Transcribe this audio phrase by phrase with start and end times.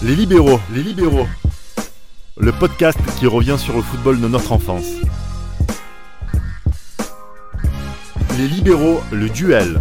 [0.00, 1.26] Les libéraux, les libéraux.
[2.36, 4.86] Le podcast qui revient sur le football de notre enfance.
[8.38, 9.80] Les libéraux, le duel.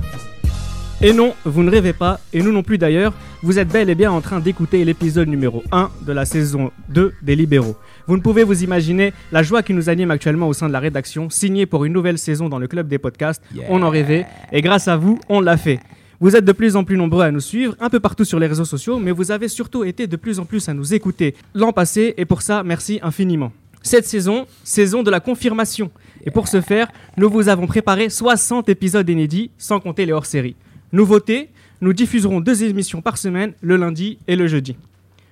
[1.02, 3.96] Et non, vous ne rêvez pas, et nous non plus d'ailleurs, vous êtes bel et
[3.96, 7.76] bien en train d'écouter l'épisode numéro 1 de la saison 2 des Libéraux.
[8.08, 10.80] Vous ne pouvez vous imaginer la joie qui nous anime actuellement au sein de la
[10.80, 13.44] rédaction, signée pour une nouvelle saison dans le club des podcasts.
[13.70, 15.80] On en rêvait, et grâce à vous, on l'a fait.
[16.20, 18.48] Vous êtes de plus en plus nombreux à nous suivre, un peu partout sur les
[18.48, 21.72] réseaux sociaux, mais vous avez surtout été de plus en plus à nous écouter l'an
[21.72, 23.52] passé, et pour ça, merci infiniment.
[23.84, 25.92] Cette saison, saison de la confirmation.
[26.26, 26.88] Et pour ce faire,
[27.18, 30.56] nous vous avons préparé 60 épisodes inédits, sans compter les hors-séries.
[30.92, 31.50] Nouveauté,
[31.82, 34.76] nous diffuserons deux émissions par semaine, le lundi et le jeudi.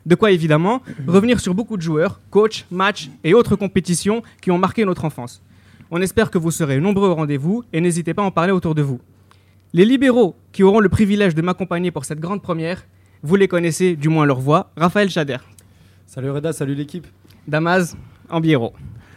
[0.05, 4.60] De quoi évidemment revenir sur beaucoup de joueurs, coachs, matchs et autres compétitions qui ont
[4.60, 5.41] marqué notre enfance.
[5.90, 8.76] On espère que vous serez nombreux au rendez-vous et n'hésitez pas à en parler autour
[8.76, 8.99] de vous.
[9.76, 12.86] Les libéraux qui auront le privilège de m'accompagner pour cette grande première,
[13.24, 15.36] vous les connaissez, du moins leur voix, Raphaël Chader,
[16.06, 17.06] Salut Reda, salut l'équipe.
[17.46, 17.94] Damas
[18.30, 18.72] Ambiero,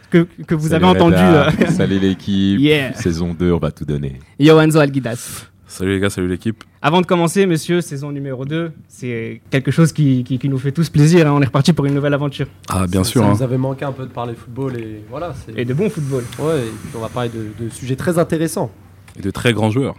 [0.09, 2.59] que, que vous Salut avez entendu, euh, Salut l'équipe.
[2.59, 2.93] Yeah.
[2.93, 4.19] Saison 2, on va tout donner.
[4.37, 5.45] Johanzo Alguidas.
[5.65, 6.61] Salut les gars, salut l'équipe.
[6.81, 10.73] Avant de commencer, monsieur, saison numéro 2, c'est quelque chose qui, qui- qui nous fait
[10.73, 11.25] tous plaisir.
[11.25, 11.31] hein.
[11.37, 12.47] On est reparti pour une nouvelle aventure.
[12.67, 13.21] Ah bien Ça- sûr.
[13.21, 13.33] Ça hein.
[13.37, 15.33] nous avait manqué un peu de parler football et voilà.
[15.45, 16.25] c'est- Et de bon football.
[16.37, 18.71] Ouais, et puis on va parler de, de sujets très intéressants.
[19.17, 19.95] Et de très grands joueurs.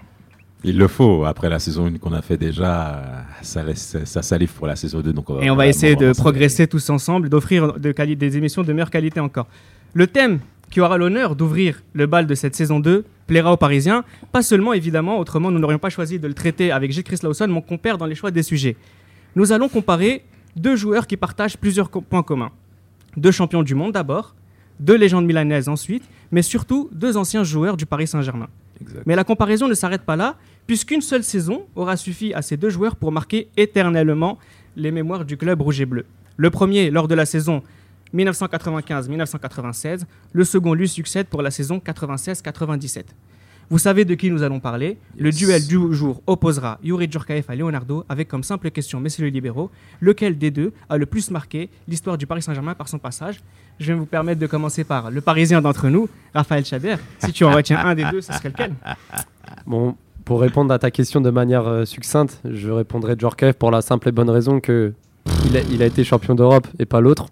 [0.62, 1.24] Il le faut.
[1.24, 4.76] Après la saison 1 qu'on a fait déjà, euh, ça, laisse, ça salive pour la
[4.76, 5.12] saison 2.
[5.12, 8.90] Donc Et on va essayer de progresser tous ensemble, d'offrir de des émissions de meilleure
[8.90, 9.46] qualité encore.
[9.94, 14.04] Le thème qui aura l'honneur d'ouvrir le bal de cette saison 2 plaira aux Parisiens,
[14.32, 17.48] pas seulement évidemment, autrement nous n'aurions pas choisi de le traiter avec Gilles Chris Lawson,
[17.48, 18.76] mon compère dans les choix des sujets.
[19.36, 20.22] Nous allons comparer
[20.56, 22.50] deux joueurs qui partagent plusieurs co- points communs.
[23.16, 24.34] Deux champions du monde d'abord,
[24.78, 28.48] deux légendes milanaises ensuite, mais surtout deux anciens joueurs du Paris Saint-Germain.
[28.80, 29.02] Exact.
[29.06, 30.36] Mais la comparaison ne s'arrête pas là,
[30.66, 34.38] puisqu'une seule saison aura suffi à ces deux joueurs pour marquer éternellement
[34.76, 36.04] les mémoires du club rouge et bleu.
[36.36, 37.62] Le premier lors de la saison
[38.14, 43.04] 1995-1996, le second lui succède pour la saison 96-97.
[43.68, 44.98] Vous savez de qui nous allons parler?
[45.16, 49.30] Le duel du jour opposera Yuri Djurkaev à Leonardo avec comme simple question, messieurs les
[49.30, 53.40] libéraux, lequel des deux a le plus marqué l'histoire du Paris Saint-Germain par son passage?
[53.80, 56.96] Je vais vous permettre de commencer par le Parisien d'entre nous, Raphaël Chader.
[57.18, 58.74] Si tu en retiens un des deux, ce serait lequel?
[59.66, 59.96] Bon,
[60.26, 64.10] pour répondre à ta question de manière euh, succincte, je répondrai Djorkaeff pour la simple
[64.10, 64.92] et bonne raison que
[65.46, 67.26] il a, il a été champion d'Europe et pas l'autre.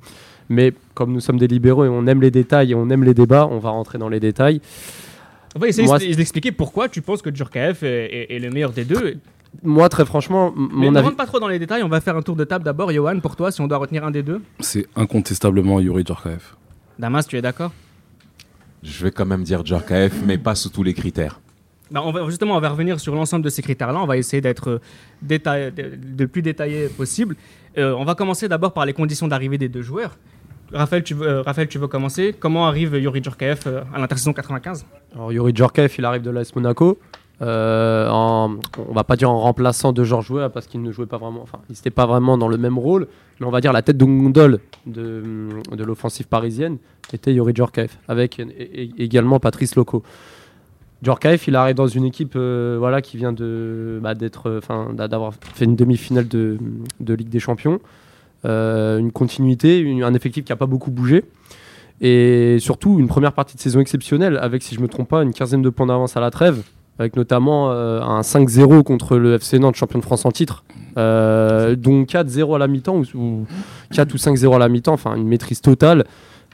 [0.49, 3.13] Mais comme nous sommes des libéraux et on aime les détails et on aime les
[3.15, 4.63] débats, on va rentrer dans les détails.
[5.55, 7.29] On va essayer d'expliquer pourquoi tu penses que
[7.83, 9.19] est, est- est le meilleur des deux.
[9.63, 12.01] Moi, très franchement, m- Mais mon ne rentre pas trop dans les détails, on va
[12.01, 12.93] faire un tour de table d'abord.
[12.93, 14.41] Johan, pour toi, si on doit retenir un des deux.
[14.61, 16.57] C'est incontestablement Yuri Djorkaeff.
[16.99, 17.73] Damas, tu es d'accord?
[18.83, 21.41] Je vais quand même dire Djorkaeff, mais pas sous tous les critères.
[21.91, 23.99] Bah, on va, Justement, on va revenir sur l'ensemble de ces critères-là.
[24.01, 24.79] On va essayer d'être euh,
[25.23, 25.73] détaillé-
[26.19, 27.35] le plus détaillé possible.
[27.79, 30.17] Euh, on va commencer d'abord par les conditions d'arrivée des deux joueurs.
[30.73, 32.35] Raphaël, tu veux, euh, Raphaël, tu veux commencer?
[32.39, 34.85] Comment arrive Yuri Djurkaev euh, à l'intersaison 95
[35.15, 36.99] Alors, Yuri Djorkaeff, il arrive de l'AS Monaco.
[37.41, 38.57] Euh, en,
[38.89, 41.61] on va pas dire en remplaçant de Georges parce qu'il ne jouait pas vraiment, enfin,
[41.69, 43.07] il n'était pas vraiment dans le même rôle,
[43.39, 45.23] mais on va dire la tête de gondole de,
[45.79, 46.79] l'offensive parisienne
[47.13, 48.41] était Yuri Djorkaeff, avec
[48.99, 50.03] également Patrice Loco.
[51.03, 56.27] Djorkaeff, il arrive dans une équipe euh, voilà, qui vient bah, d'avoir fait une demi-finale
[56.27, 56.59] de,
[57.01, 57.81] Ligue des Champions,
[58.45, 61.25] Euh, une continuité, un effectif qui n'a pas beaucoup bougé.
[62.01, 65.23] Et surtout, une première partie de saison exceptionnelle, avec, si je ne me trompe pas,
[65.25, 66.63] une quinzaine de points d'avance à la trêve,
[66.99, 70.65] avec notamment euh, un 5-0 contre le FC Nantes, champion de France en titre,
[70.97, 73.47] euh, dont 4-0 à la mi-temps, ou, ou
[73.93, 76.05] 4 ou 5-0 à la mi-temps, enfin une maîtrise totale,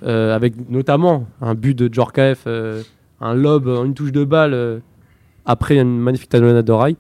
[0.03, 4.82] euh, avec notamment un but de Djorkaeff, un lob, une touche de balle,
[5.47, 6.97] après une magnifique talonnade d'oreille.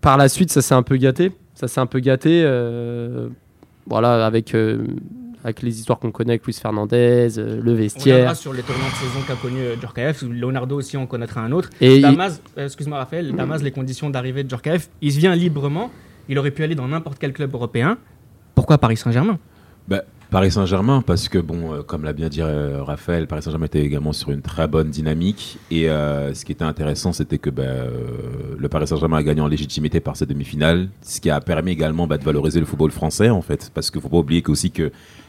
[0.00, 1.32] Par la suite, ça s'est un peu gâté.
[1.54, 2.42] Ça s'est un peu gâté,
[3.86, 4.56] voilà, avec,
[5.44, 8.34] avec les histoires qu'on connaît avec Luis Fernandez, euh, le vestiaire.
[8.34, 10.22] sur les tournants de saison qu'a connu euh, Djurkaeff.
[10.22, 11.68] Leonardo aussi, on connaîtra un autre.
[11.82, 15.90] Et Damas, euh, excuse-moi Raphaël, Damas, les conditions d'arrivée de Djurkaeff, il se vient librement.
[16.30, 17.98] Il aurait pu aller dans n'importe quel club européen.
[18.54, 19.38] Pourquoi Paris Saint-Germain?
[19.86, 20.02] Bah,
[20.34, 23.82] Paris Saint-Germain, parce que, bon, euh, comme l'a bien dit euh, Raphaël, Paris Saint-Germain était
[23.82, 25.58] également sur une très bonne dynamique.
[25.70, 27.90] Et euh, ce qui était intéressant, c'était que bah, euh,
[28.58, 32.08] le Paris Saint-Germain a gagné en légitimité par cette demi-finale, ce qui a permis également
[32.08, 33.70] bah, de valoriser le football français, en fait.
[33.72, 34.72] Parce qu'il ne faut pas oublier qu'aussi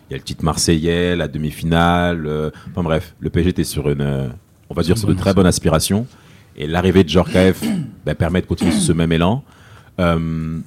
[0.06, 2.26] qu'il y a le titre marseillais, la demi-finale.
[2.28, 4.28] euh, enfin bref, le PSG était sur une, euh,
[4.70, 6.08] on va dire, sur de très bonnes aspirations.
[6.56, 7.64] Et l'arrivée de Djorkaeff
[8.06, 9.44] bah, permet de continuer sur ce même élan.
[10.00, 10.60] Euh,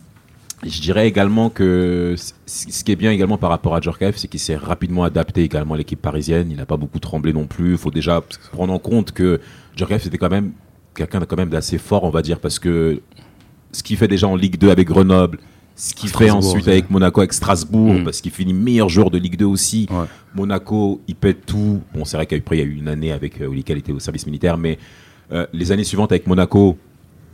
[0.64, 4.40] je dirais également que ce qui est bien également par rapport à Djorkaeff, c'est qu'il
[4.40, 6.50] s'est rapidement adapté également à l'équipe parisienne.
[6.50, 7.72] Il n'a pas beaucoup tremblé non plus.
[7.72, 9.40] Il faut déjà prendre en compte que
[9.76, 10.50] Djorkaeff c'était quand même
[10.94, 13.00] quelqu'un de quand même d'assez fort, on va dire, parce que
[13.70, 15.38] ce qu'il fait déjà en Ligue 2 avec Grenoble,
[15.80, 18.04] Ce qu'il fait ensuite avec Monaco, avec Strasbourg, Mm.
[18.04, 19.86] parce qu'il finit meilleur joueur de Ligue 2 aussi.
[19.90, 20.06] Ouais.
[20.34, 21.80] Monaco, il pète tout.
[21.94, 23.92] Bon, c'est vrai qu'après, il y a eu une année avec euh, où il était
[23.92, 24.76] au service militaire, mais
[25.30, 26.76] euh, les années suivantes avec Monaco,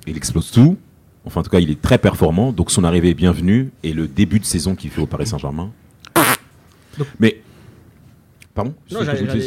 [0.06, 0.76] il explose tout.
[1.25, 2.52] Enfin, en tout cas, il est très performant.
[2.52, 3.70] Donc, son arrivée est bienvenue.
[3.82, 5.70] Et le début de saison qu'il fait au Paris Saint-Germain.
[7.19, 7.41] Mais.
[8.55, 9.01] Pardon Non,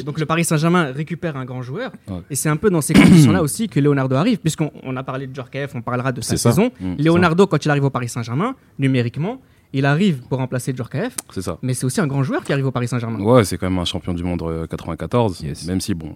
[0.05, 1.91] donc le Paris Saint-Germain récupère un grand joueur.
[2.09, 2.17] Ouais.
[2.29, 5.27] Et c'est un peu dans ces conditions-là aussi que Leonardo arrive, puisqu'on on a parlé
[5.27, 6.51] de Djorkaeff, on parlera de sa ça.
[6.51, 6.71] saison.
[6.79, 9.39] Mm, Leonardo, quand il arrive au Paris Saint-Germain, numériquement,
[9.73, 11.57] il arrive pour remplacer Djorkaeff, C'est ça.
[11.61, 13.19] mais c'est aussi un grand joueur qui arrive au Paris Saint-Germain.
[13.19, 15.41] Ouais, c'est quand même un champion du monde euh, 94.
[15.41, 15.65] Yes.
[15.67, 16.15] Même si, bon,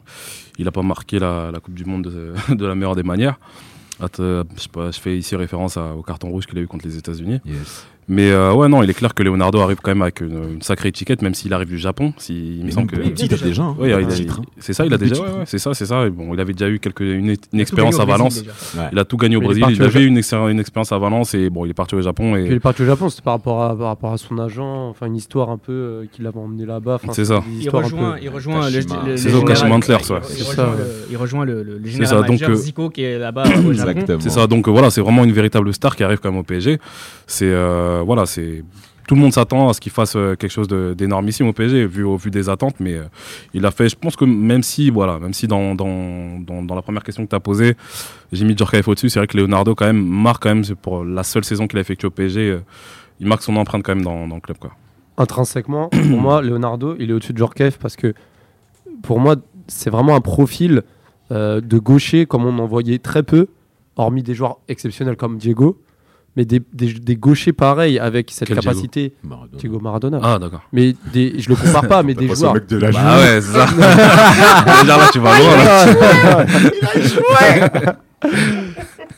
[0.57, 3.39] il n'a pas marqué la, la Coupe du Monde de, de la meilleure des manières.
[4.19, 6.67] Euh, je, sais pas, je fais ici référence à- au carton rouge qu'il a eu
[6.67, 7.39] contre les États-Unis.
[7.45, 7.85] Yes.
[8.07, 10.61] Mais euh, ouais, non, il est clair que Leonardo arrive quand même avec une, une
[10.61, 12.13] sacrée étiquette, même s'il arrive du Japon.
[12.17, 12.97] Si, il me semble que.
[12.99, 13.37] Oui, déjà.
[13.37, 13.63] déjà.
[13.63, 13.75] hein.
[13.79, 14.41] Ouais, il a- hein.
[14.59, 15.15] c'est ça, il a déjà.
[15.15, 15.27] titre.
[15.27, 16.05] ouais, ouais, c'est ça, c'est ça.
[16.07, 18.39] Et bon, il avait déjà eu quelques, une, une Il expérience à Brésil, Valence.
[18.39, 18.51] déjà.
[18.83, 18.89] Ouais.
[18.91, 19.65] Il a tout gagné au Mais il Brésil.
[19.77, 22.01] Il au avait eu une, une expérience à Valence et bon, il est parti au
[22.01, 22.33] Japon.
[22.33, 24.37] Puis il Et est parti au Japon, c'était par rapport à, par rapport à son
[24.39, 26.99] agent, enfin une histoire un peu euh, qui l'avait emmené là-bas.
[27.11, 27.41] C'est ça.
[27.61, 28.87] Il rejoint, il rejoint le, il-
[30.15, 30.19] ouais.
[30.21, 30.43] il C'est
[31.13, 33.43] rejoint ça, le- Il général euh, Zico qui est là-bas.
[34.19, 36.43] C'est ça, donc euh, voilà, c'est vraiment une véritable star qui arrive quand même au
[36.43, 36.79] PSG.
[37.27, 37.45] C'est
[38.01, 38.63] euh, voilà, c'est
[39.07, 42.03] tout le monde s'attend à ce qu'il fasse euh, quelque chose d'énormissime au PSG vu
[42.03, 43.05] au vu des attentes, mais euh,
[43.53, 43.89] il a fait.
[43.89, 47.29] Je pense que même si voilà, même si dans dans, dans, la première question que
[47.29, 47.75] tu as posée,
[48.31, 51.23] j'ai mis Djorkaeff au-dessus, c'est vrai que Leonardo quand même marque quand même pour la
[51.23, 52.59] seule saison qu'il a effectuée au PSG,
[53.19, 54.71] il marque son empreinte quand même dans, le club quoi.
[55.17, 58.13] Intrinsèquement, pour moi, Leonardo, il est au-dessus de Djorkaeff parce que
[59.03, 59.35] pour moi,
[59.67, 60.83] c'est vraiment un profil
[61.29, 63.47] de gaucher comme on en voyait très peu,
[63.95, 65.77] hormis des joueurs exceptionnels comme Diego,
[66.37, 69.13] mais des, des, des gauchers pareils avec cette Quel Diego capacité.
[69.23, 69.57] Maradona.
[69.59, 70.19] Diego Maradona.
[70.23, 70.61] Ah d'accord.
[70.71, 72.53] Mais des, je le compare pas, mais des Pas joueurs.
[72.53, 73.65] mec de la Bah ouais, c'est ça.
[74.81, 76.45] Déjà là tu vas loin là.
[76.45, 77.91] Des-
[78.23, 78.60] mais-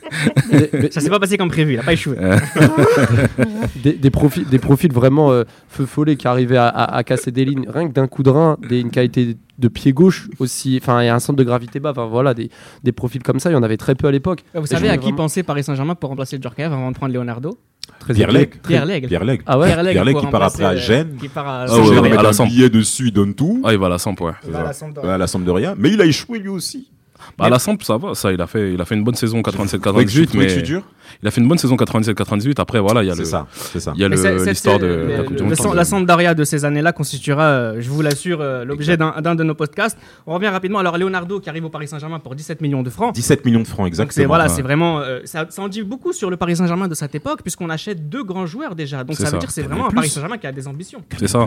[0.91, 2.15] Ça s'est pas passé comme prévu, il a pas échoué.
[3.83, 7.31] des, des profils, des profils vraiment euh, feu follet qui arrivaient à, à- à casser
[7.31, 10.79] des lignes, rien que d'un coup de rein, des, une qualité de pied gauche aussi,
[10.81, 12.49] enfin, et un centre de gravité bas, enfin voilà, des,
[12.83, 14.43] des profils comme ça, il y en avait très peu à l'époque.
[14.53, 17.13] Vous Et savez à qui vraiment- pensait Paris Saint-Germain pour remplacer Djorkaeff avant de prendre
[17.13, 17.57] Leonardo?
[17.99, 18.31] Très Pierre.
[18.31, 18.49] Leg.
[18.65, 19.07] Pierre Leg.
[19.07, 19.41] Pierre Leg.
[19.45, 21.15] Ah ouais Pierre Leg Pierre Leg qui part après à Gênes.
[21.15, 23.61] euh, Qui part à Ah ouais, à la un billet dessus, il donne tout.
[23.65, 24.31] Ah il va à la Samp ouais.
[24.45, 25.09] Il va à la Sampdoria.
[25.09, 25.75] Ouais, à la Sampdoria.
[25.77, 26.89] Mais il a échoué lui aussi.
[27.37, 29.15] Bah, à la Samp ça va, ça il a fait il a fait une bonne
[29.15, 30.83] saison 97 Faudrait que je- 98 faudrait que je mais suis dur.
[31.21, 33.25] il a fait une bonne saison 97 98 après voilà, il y a C'est le
[33.25, 33.93] ça, c'est ça.
[33.95, 35.53] il y a l'histoire de la Coupe du Monde.
[35.57, 39.35] le- La Sampdoria de ces années-là constituera, euh, je vous l'assure, euh, l'objet d'un d'un
[39.35, 39.97] de nos podcasts.
[40.27, 40.79] On revient rapidement.
[40.79, 43.13] Alors, Leonardo qui arrive au Paris Saint-Germain pour 17 millions de francs.
[43.15, 44.27] 17 millions de francs, Donc, c'est exactement.
[44.27, 44.49] voilà, Ouais.
[44.49, 44.99] c'est vraiment.
[44.99, 48.09] euh, ça, ça en dit beaucoup sur le Paris Saint-Germain de cette époque, puisqu'on achète
[48.09, 49.03] deux grands joueurs déjà.
[49.03, 49.37] Donc, ça veut ça.
[49.37, 49.91] dire que c'est vraiment un.
[49.91, 51.01] Paris Saint-Germain qui a des ambitions.
[51.19, 51.45] C'est ça.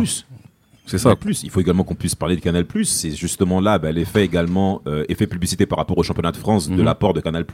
[0.86, 1.12] C'est Canal+.
[1.12, 1.16] ça.
[1.16, 1.42] Plus.
[1.42, 2.64] Il faut également qu'on puisse parler de Canal+.
[2.84, 6.68] C'est justement là bah, l'effet également, euh, effet publicité par rapport au championnat de France
[6.68, 6.82] de Mhm.
[6.84, 7.44] l'apport de Canal+,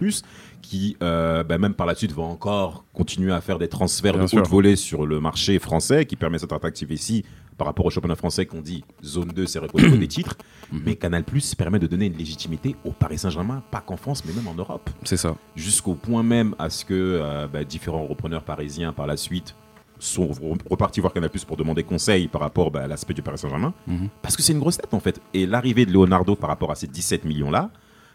[0.60, 4.24] qui euh, bah, même par la suite va encore continuer à faire des transferts Bien
[4.24, 4.38] de sûr.
[4.40, 7.24] haute volée sur le marché français, qui permet cette attractivité ici
[7.58, 10.36] par rapport au championnat français qu'on dit zone 2, c'est niveau des titres.
[10.72, 10.82] Mhm.
[10.86, 11.22] Mais Canal+,
[11.58, 14.88] permet de donner une légitimité au Paris Saint-Germain, pas qu'en France, mais même en Europe
[15.04, 15.36] C'est ça.
[15.54, 19.54] jusqu'au point même à ce que euh, bah, différents repreneurs parisiens par la suite
[20.04, 23.22] sont re- repartis voir Canal Plus pour demander conseil par rapport bah, à l'aspect du
[23.22, 23.72] Paris Saint-Germain.
[23.86, 24.08] Mhm.
[24.22, 25.20] Parce que c'est une grosse tête en fait.
[25.34, 27.70] Et l'arrivée de Leonardo par rapport à ces 17 millions-là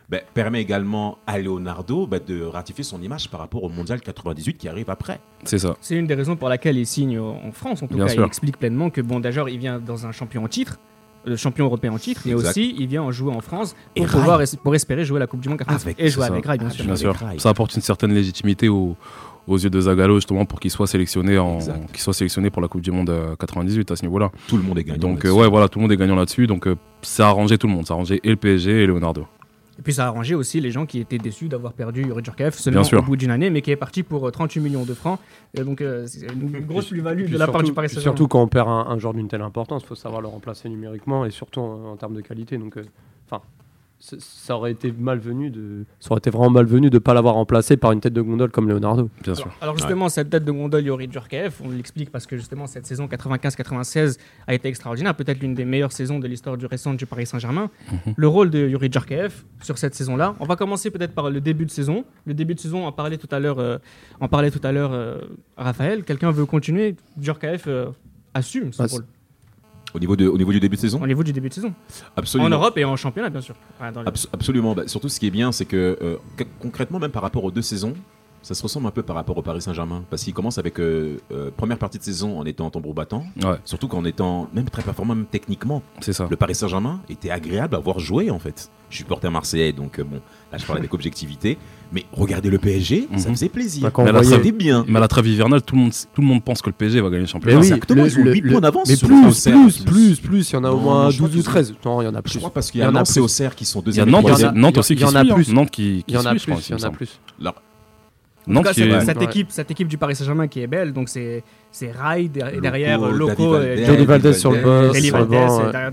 [0.10, 4.58] bah, permet également à Leonardo bah, de ratifier son image par rapport au Mondial 98
[4.58, 5.20] qui arrive après.
[5.44, 5.76] C'est ça.
[5.82, 7.84] C'est une des raisons pour laquelle il signe au- en France.
[7.84, 8.24] En tout Bien cas, sûr.
[8.24, 10.78] il explique pleinement que, bon, d'ailleurs, il vient dans un champion en titre.
[11.26, 12.52] Le champion européen en titre, mais Exact.
[12.52, 14.18] aussi il vient en jouer en France Et pour Rai.
[14.20, 16.52] pouvoir es- pour espérer jouer la Coupe du Monde 98 Avec, et jouer avec ça.
[16.52, 16.86] Rai, bien Ah, sûr.
[16.86, 17.16] Bien sûr.
[17.40, 18.96] Ça apporte une certaine légitimité aux,
[19.48, 22.68] aux yeux de Zagallo justement pour qu'il soit sélectionné en qu'il soit sélectionné pour la
[22.68, 24.32] Coupe du Monde euh, 98 à ce niveau-là.
[24.48, 25.00] Tout le monde est gagnant.
[25.00, 25.40] Donc euh, là-dessus.
[25.42, 26.48] ouais voilà, tout le monde est gagnant là-dessus.
[26.48, 28.86] Donc euh, ça a arrangé tout le monde, ça a arrangé et le PSG et
[28.86, 29.26] Leonardo.
[29.80, 32.84] Et puis ça a arrangé aussi les gens qui étaient déçus d'avoir perdu Yuri seulement
[32.84, 33.00] sûr.
[33.00, 35.20] au bout d'une année, mais qui est parti pour euh, 38 millions de francs.
[35.54, 38.04] Et donc euh, c'est une grosse plus-value de la part du Paris Saint-Germain.
[38.04, 40.68] Surtout quand on perd un, un joueur d'une telle importance, il faut savoir le remplacer
[40.70, 42.58] numériquement et surtout en, en termes de qualité.
[42.58, 42.86] Donc, euh,
[43.30, 43.44] enfin,
[44.00, 47.78] ça aurait été malvenu de, ça aurait été vraiment malvenu de ne pas l'avoir remplacé
[47.78, 49.10] par une tête de gondole comme Leonardo.
[49.24, 49.46] Bien sûr.
[49.46, 52.86] Alors, alors justement, cette date de gondole Yuri Djorkaeff, on l'explique parce que justement cette
[52.86, 57.06] saison 95-96 a été extraordinaire, peut-être l'une des meilleures saisons de l'histoire du récent du
[57.06, 57.70] Paris Saint-Germain.
[57.92, 58.14] Mhm.
[58.16, 61.66] Le rôle de Yuri Djorkaeff sur cette saison-là, on va commencer peut-être par le début
[61.66, 62.06] de saison.
[62.26, 63.78] Le début de saison, on en parlait tout à l'heure, euh,
[64.20, 65.18] en parlait tout à l'heure euh,
[65.58, 66.04] Raphaël.
[66.04, 66.96] Quelqu'un veut continuer?
[67.20, 67.88] Djorkaeff euh,
[68.34, 69.06] assume son Ah, c'est- rôle
[69.94, 71.74] Au, niveau de, au niveau du début de saison au niveau du début de saison,
[72.16, 72.48] Absolument.
[72.48, 73.56] en Europe et en championnat bien sûr.
[74.34, 74.76] Absolument.
[74.76, 77.52] Bah, surtout, ce qui est bien, c'est que euh, que- concrètement, même par rapport aux
[77.52, 77.94] deux saisons,
[78.48, 80.06] Ça se ressemble un peu par rapport au Paris Saint-Germain.
[80.10, 83.26] Parce qu'il commence avec euh, euh, première partie de saison en étant en tambour battant.
[83.44, 85.82] Ouais, Surtout qu'en étant même très performant, même techniquement.
[86.00, 86.28] c'est ça.
[86.30, 88.70] Le Paris Saint-Germain était agréable à voir jouer en fait.
[88.90, 91.58] Je suis porté marseillais, donc euh, bon, là je parle avec objectivité.
[91.92, 93.36] Mais regardez le PSG, ça Mhm.
[93.36, 93.84] faisait plaisir.
[93.84, 94.86] Bah, Mais voyait- bien.
[94.88, 97.02] Mais à la trêve hivernale, tout le monde, tout le monde pense que le PSG
[97.02, 97.56] va gagner le championnat.
[97.58, 99.84] Mais oui, exactement, ils ont le- huit le- points d'avance Mais sur plus, plus, plus,
[99.84, 100.20] plus.
[100.22, 101.74] plus, Il y en a au moins je crois 12 ou qu'ils ont- 13.
[101.84, 102.32] Non, il y en a plus.
[102.32, 103.20] Je crois parce qu'il Il y a en a Nantes et.
[103.20, 105.54] Auxerre qui sont Il y a deuxième aussi- il y aussi en qui a.
[105.54, 107.20] Nantes qui, qui Il y en a plus, il y en a plus.
[108.64, 109.24] Cas, cette, est- cette Ouais.
[109.26, 112.52] équipe, cette équipe du Paris Saint-Germain qui est belle, donc c'est c'est Rai der- et
[112.54, 114.98] Loco, derrière Loco Johnny Valdez sur le boss.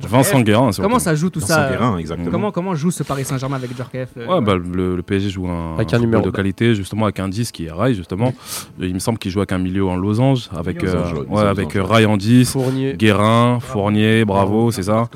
[0.08, 0.72] Vincent Guérin.
[0.72, 0.88] surtout.
[0.88, 2.30] Comment ça joue tout Vincent ça Guérin, exactement.
[2.30, 5.74] Comment comment joue ce Paris Saint-Germain avec Djorkaeff euh, bah, le, le PSG joue un,
[5.74, 8.32] Avec un football numéro, de qualité, justement, avec un 10 qui est Rai, justement.
[8.78, 11.04] Il me semble qu'il joue avec un milieu en losange, avec, euh,
[11.44, 11.76] avec losange.
[11.76, 12.94] euh, Rai en 10, Fournier.
[12.96, 15.08] Guérin, Fournier, Bravo, c'est ça.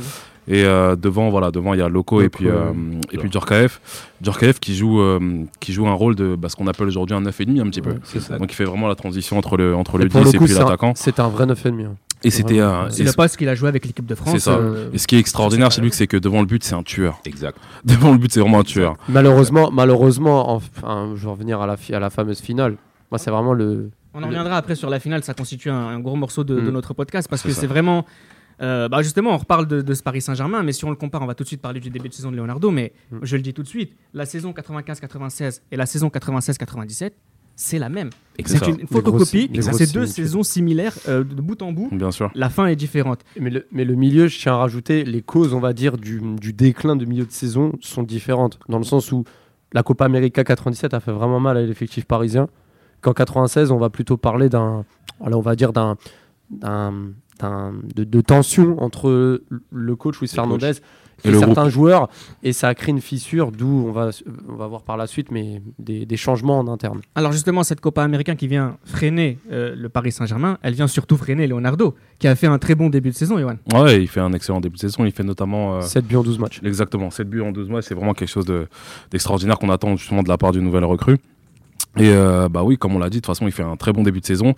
[0.51, 2.73] Et euh, devant, voilà, devant il y a Loco, et puis, euh,
[3.13, 3.81] et puis Djorkaeff.
[4.23, 7.21] Djorkaeff qui joue, euh, qui joue un rôle de bah, ce qu'on appelle aujourd'hui un
[7.23, 7.91] 9,5 un petit peu.
[7.91, 8.39] Ouais, c'est ça.
[8.39, 10.45] Donc il fait vraiment la transition entre le, entre Et le pour 10 le et
[10.47, 10.93] puis l'attaquant.
[10.97, 11.85] C'est un vrai 9,5.
[11.85, 11.95] hein.
[12.25, 12.61] Et c'était et
[13.05, 14.31] le ce- poste qu'il a joué avec l'équipe de France.
[14.33, 14.57] C'est ça.
[14.57, 16.83] euh, et ce qui est extraordinaire chez lui, c'est que devant le but, c'est un
[16.83, 17.21] tueur.
[17.27, 17.57] Exact.
[17.85, 18.97] Devant le but, c'est vraiment un tueur.
[19.09, 22.75] Malheureusement, malheureusement, enfin, je vais revenir à la, fi- à la fameuse finale.
[23.13, 23.91] Moi, c'est vraiment le.
[24.15, 26.71] On en reviendra après sur la finale, ça constitue un, un gros morceau de, de
[26.71, 26.73] Mm.
[26.73, 28.05] notre podcast parce que c'est vraiment.
[28.61, 31.23] Euh, bah justement, on reparle de, de ce Paris Saint-Germain, mais si on le compare,
[31.23, 32.71] on va tout de suite parler du début de saison de Leonardo.
[32.71, 33.19] Mais Mm.
[33.23, 37.13] je le dis tout de suite, la saison 95-96 et la saison 96-97,
[37.57, 38.11] c'est la même.
[38.45, 39.51] C'est une photocopie.
[39.61, 41.89] C'est deux saisons similaires euh, de bout en bout.
[41.91, 42.31] Bien sûr.
[42.37, 43.21] La fin est différente.
[43.39, 46.21] Mais le, mais le milieu, je tiens à rajouter, les causes, on va dire, du,
[46.41, 48.61] du déclin de milieu de saison sont différentes.
[48.69, 49.25] Dans le sens où
[49.73, 52.49] la Copa América 97 a fait vraiment mal à l'effectif parisien.
[53.01, 54.85] Qu'en 96, on va plutôt parler d'un.
[55.21, 55.97] on va dire d'un.
[57.43, 59.43] De, de tension entre
[59.73, 60.73] le coach Luis Fernandez
[61.25, 62.09] Et certains joueurs.
[62.45, 64.11] Et ça a créé une fissure, d'où on va,
[64.49, 67.01] on va voir par la suite, mais des, des changements en interne.
[67.17, 71.17] Alors justement, cette Copa américaine qui vient freiner euh, le Paris Saint-Germain, elle vient surtout
[71.17, 73.57] freiner Leonardo, qui a fait un très bon début de saison, Johan.
[73.75, 75.05] Ouais, il fait un excellent début de saison.
[75.05, 75.77] Il fait notamment.
[75.79, 76.61] euh, 7 buts en 12 matchs.
[76.65, 78.69] Exactement, 7 buts en 12 mois, c'est vraiment quelque chose de-
[79.11, 81.19] d'extraordinaire qu'on attend justement de la part d'une nouvelle recrue.
[81.97, 83.93] Et euh, bah oui, comme on l'a dit, de toute façon, il fait un très
[83.93, 84.55] bon début de saison.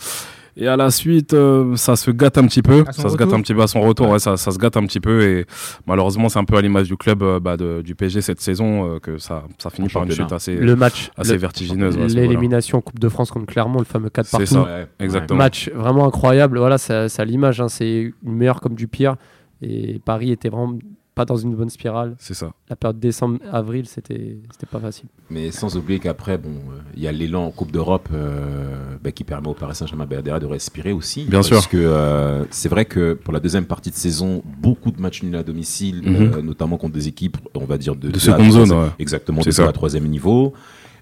[0.57, 2.85] Et à la suite, euh, ça se gâte un petit peu.
[2.93, 4.09] Ça se gâte un petit peu à son retour.
[4.11, 5.23] Ouais, ça, ça se gâte un petit peu.
[5.23, 5.47] Et
[5.87, 8.95] malheureusement, c'est un peu à l'image du club euh, bah, de- du PSG cette saison
[8.95, 11.97] euh, que ça, ça finit En par une chute assez, Le match, assez le- vertigineuse.
[12.15, 14.47] l'élimination en Coupe de France contre Clermont, le fameux 4 C'est partout.
[14.47, 14.63] ça.
[14.65, 15.39] Ouais, exactement.
[15.39, 16.59] Match vraiment incroyable.
[16.59, 17.61] Voilà, c'est c'est à l'image.
[17.61, 19.17] hein, c'est une meilleure comme du pire.
[19.63, 20.77] Et Paris était vraiment
[21.21, 22.15] pas dans une bonne spirale.
[22.19, 22.53] C'est ça.
[22.71, 25.09] La période décembre-avril, c'était c'était pas facile.
[25.29, 29.13] Mais sans oublier qu'après, bon, euh, il y a l'élan en Coupe d'Europe euh, bah,
[29.13, 31.25] qui permet au Paris Saint-Germain bah, de respirer aussi.
[31.25, 31.69] Bien parce sûr.
[31.69, 35.37] que euh, c'est vrai que pour la deuxième partie de saison, beaucoup de matchs nuls
[35.37, 36.33] à domicile, Mhm.
[36.39, 38.89] euh, notamment contre des équipes, on va dire de, seconde zone, ouais.
[38.99, 39.69] Exactement, C'est de ça.
[39.69, 40.55] à troisième niveau.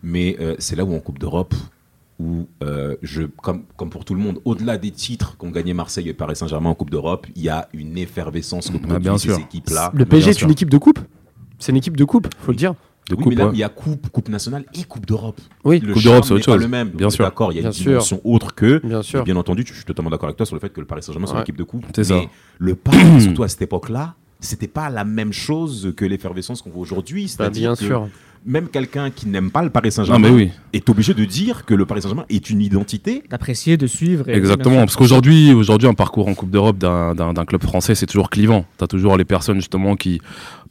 [0.03, 1.55] Mais euh, c'est là où en Coupe d'Europe,
[2.19, 6.09] où euh, je, comme, comme pour tout le monde, au-delà des titres qu'ont gagné Marseille
[6.09, 9.29] et Paris Saint-Germain en Coupe d'Europe, il y a une effervescence que Ah, produisent ces
[9.29, 9.39] sûr.
[9.39, 9.91] équipes-là.
[9.95, 10.47] Le PSG est sûr.
[10.47, 10.99] une équipe de coupe.
[11.59, 12.75] C'est une équipe de coupe, faut le dire.
[13.09, 13.53] De oui, coupe, mais là, ouais.
[13.55, 15.41] il y a coupe, coupe nationale et Coupe d'Europe.
[15.65, 16.63] Oui, Le Coupe d'Europe, c'est autre n'est pas chose.
[16.63, 16.89] le même.
[16.91, 17.25] Bien sûr.
[17.25, 17.91] D'accord, il y a Bien une sûr.
[17.93, 18.85] dimension autre que.
[18.87, 19.25] bien Et sûr.
[19.25, 21.27] bien entendu, je suis totalement d'accord avec toi sur le fait que le Paris Saint-Germain
[21.27, 21.41] soit Ouais.
[21.41, 21.87] une équipe de coupe.
[21.95, 22.31] C'est mais ça.
[22.59, 26.83] le Paris, surtout à cette époque-là, c'était pas la même chose que l'effervescence qu'on voit
[26.83, 27.35] aujourd'hui.
[27.39, 28.09] Bah, bien que sûr.
[28.47, 30.51] Même quelqu'un qui n'aime pas le Paris Saint-Germain oui.
[30.73, 33.23] est obligé de dire que le Paris Saint-Germain est une identité.
[33.31, 34.29] D'apprécier, de suivre.
[34.29, 37.95] et- Exactement, parce qu'aujourd'hui, aujourd'hui, un parcours en Coupe d'Europe d'un d'un- d'un club français,
[37.95, 38.65] c'est toujours clivant.
[38.79, 40.21] Tu as toujours les personnes justement qui,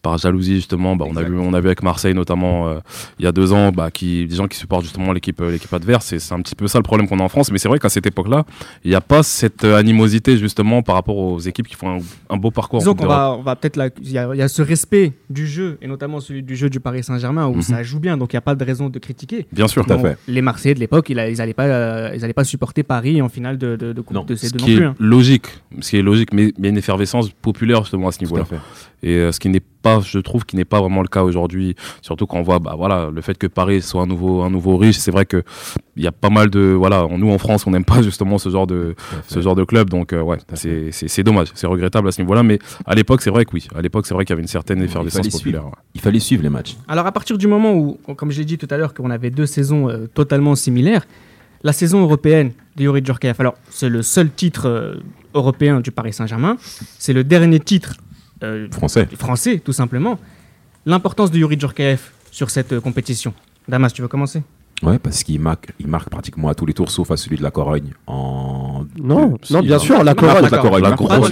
[0.02, 2.80] par jalousie justement, bah, on, a vu, on a vu avec Marseille notamment euh,
[3.20, 5.74] il y a deux ans, bah, qui, des gens qui supportent justement l'équipe euh, l'équipe
[5.74, 6.14] adverse.
[6.14, 7.52] Et C'est un petit peu ça le problème qu'on a en France.
[7.52, 8.46] Mais c'est vrai qu'à cette époque-là,
[8.84, 12.00] il n'y a pas cette euh, animosité justement par rapport aux équipes qui font un,
[12.30, 14.42] un beau parcours Disons qu'on va, on va peut-être là, il y, a il y
[14.42, 17.62] a ce respect du jeu et notamment celui du jeu du Paris Saint-Germain où Mhm.
[17.64, 19.48] ça joue bien, donc il n'y a pas de raison de critiquer.
[19.52, 19.86] Bien sûr.
[19.86, 20.18] Tout à fait.
[20.28, 23.58] Les Marseillais de l'époque, ils n'allaient pas, euh, ils allaient pas supporter Paris en finale
[23.58, 24.86] de, de, de Coupe Non, de ces Ce deux non plus.
[24.86, 24.96] hein.
[25.00, 25.46] logique,
[25.82, 28.46] ce qui est logique, mais il y a une effervescence populaire justement à ce niveau-là.
[29.04, 31.76] Et euh, ce qui n'est pas, je trouve, qui n'est pas vraiment le cas aujourd'hui.
[32.02, 34.78] Surtout quand on voit, bah voilà, le fait que Paris soit un nouveau, un nouveau
[34.78, 34.98] riche.
[34.98, 35.44] C'est vrai que
[35.96, 38.50] il y a pas mal de, voilà, nous en France, on n'aime pas justement ce
[38.50, 38.96] genre de,
[39.28, 39.90] ce genre de club.
[39.90, 42.44] Donc euh, ouais, c'est, c'est, c'est dommage, c'est regrettable à ce niveau-là.
[42.44, 43.68] Mais à l'époque, c'est vrai que oui.
[43.76, 45.64] À l'époque, c'est vrai qu'il y avait une certaine Il effervescence fallait populaire.
[45.96, 46.76] Il fallait suivre les matchs.
[46.88, 49.32] Alors à partir du moment où, comme je l'ai dit tout à l'heure, qu'on avait
[49.32, 51.06] deux saisons euh, totalement similaires,
[51.64, 54.96] la saison européenne de Yuri Djorkaeff, alors c'est le seul titre euh,
[55.34, 56.58] européen du Paris Saint-Germain,
[57.00, 57.96] c'est le dernier titre
[58.44, 59.08] euh, Français.
[59.18, 60.20] français tout simplement.
[60.86, 63.34] L'importance de Yuri Djorkaeff sur cette euh, compétition.
[63.68, 64.44] Damas, tu veux commencer?
[64.84, 67.44] Ouais, parce qu'il marque, il marque pratiquement à tous les tours, sauf à celui de
[67.44, 67.94] la Corogne.
[68.06, 70.44] En Non, non, bien il sûr, la Corogne.
[70.44, 70.84] la Corogne.
[70.84, 71.30] La grosse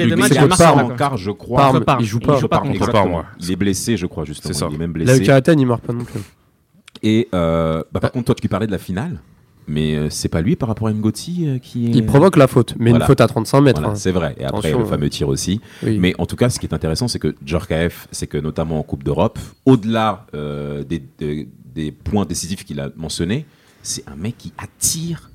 [0.59, 1.71] la en quart, je crois.
[1.99, 2.39] Il joue Il pas.
[2.39, 3.21] joue pas contre ouais.
[3.39, 4.51] Il est blessé, je crois, justement.
[4.51, 4.67] C'est ça.
[4.69, 5.29] Il est même blessé.
[5.29, 6.19] Athènes, il marque pas non plus.
[7.03, 9.19] Et euh, bah, par contre, toi, tu parlais de la finale.
[9.67, 11.89] Mais euh, c'est pas lui par rapport à Ngoti euh, qui est.
[11.95, 13.05] Il provoque la faute, mais Voilà.
[13.05, 13.79] une faute à 35 mètres.
[13.79, 13.95] Voilà, hein.
[13.97, 14.35] c'est vrai.
[14.37, 15.59] Et après, Attention, le fameux tir aussi.
[15.83, 15.97] Oui.
[15.99, 18.83] Mais en tout cas, ce qui est intéressant, c'est que Djorkaeff, c'est que notamment en
[18.83, 23.45] Coupe d'Europe, au-delà euh, des, des- des points décisifs qu'il a mentionnés,
[23.83, 25.29] c'est un mec qui attire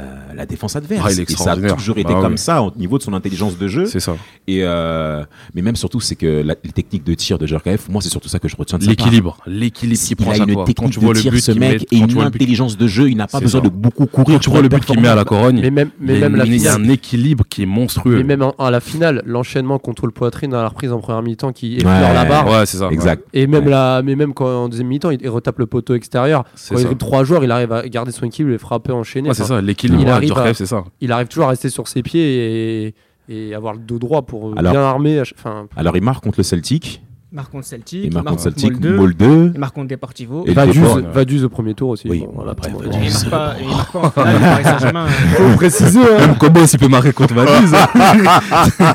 [0.00, 1.02] euh, la défense adverse.
[1.06, 2.38] Ah, il est et ça a toujours été Bah comme oui.
[2.38, 3.84] ça au niveau de son intelligence de jeu.
[3.84, 4.16] C'est ça.
[4.48, 5.22] Et euh,
[5.54, 8.28] mais même surtout, c'est que la- les techniques de tir de Djorkaeff, moi, c'est surtout
[8.30, 8.84] ça que je retiens de.
[8.86, 9.36] L'équilibre.
[9.46, 10.54] L'équilibre qu'il Il prend a une fois.
[10.54, 12.78] Quand technique tu vois de le tir, but ce qu'il met, mec, et une intelligence
[12.78, 13.10] de jeu.
[13.10, 13.68] Il n'a pas besoin ça.
[13.68, 14.36] de beaucoup courir.
[14.36, 16.24] quand tu vois le but qu'il met à la Corogne, Mais même, mais il y
[16.24, 16.88] a même la une- il y a finale.
[16.88, 18.16] un équilibre qui est monstrueux.
[18.16, 21.52] Mais même à la finale, l'enchaînement contre le poitrine à la reprise en première mi-temps
[21.52, 22.14] qui effleure Ouais.
[22.14, 22.46] la barre.
[22.48, 22.88] Ouais, c'est ça.
[22.90, 23.22] Exact.
[23.34, 26.44] Et même, la, mais même quand en deuxième mi-temps, il, il retape le poteau extérieur.
[26.68, 29.28] Quand il dribble trois joueurs, il arrive à garder son équilibre et frapper, enchaîner.
[29.28, 29.60] Ouais, c'est ça.
[29.60, 29.82] L'équilibre.
[30.00, 30.84] Il arrive à- ça.
[31.00, 32.94] Il arrive toujours à rester sur ses pieds et,
[33.28, 35.20] et avoir le dos droit pour euh, Alors- bien armer.
[35.36, 37.02] Enfin, Alors, il marque contre le Celtic.
[37.30, 38.72] Il marque contre Celtic, Il marque contre Celtic.
[38.78, 39.52] Molde, Molde.
[39.54, 40.44] il marque contre Deportivo.
[40.44, 41.02] Et le Vaduz, Deport, ouais.
[41.14, 42.06] Vaduz au premier tour aussi.
[42.10, 42.94] Oui, Bon, voilà, après, bon, Vaduz.
[43.00, 45.06] Il marque pas, il marque pas en finale, le Paris Saint-Germain.
[45.06, 46.00] Faut préciser.
[46.00, 46.18] hein.
[46.18, 46.36] Même
[46.78, 47.72] peut marquer contre Vaduz.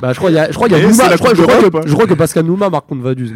[0.00, 1.34] Bah, je crois qu'il y a, je crois qu'il y a Et Nouma, je crois,
[1.34, 3.32] je que, je crois que Pascal Nouma marque contre Vaduz.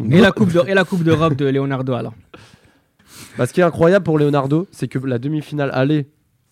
[0.00, 0.16] Mais...
[0.18, 2.14] Et la coupe de, et la coupe d'Europe de Leonardo alors.
[3.38, 6.06] Bah, ce qui est incroyable pour Leonardo, c'est que la demi-finale aller